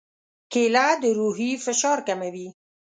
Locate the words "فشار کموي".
1.65-2.47